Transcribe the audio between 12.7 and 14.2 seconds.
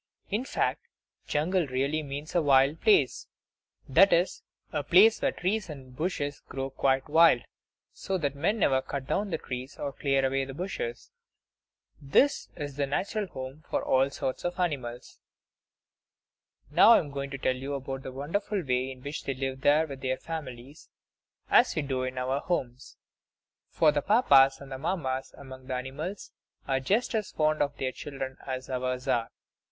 the natural home for all